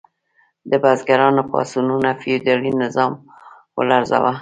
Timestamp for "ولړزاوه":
3.77-4.33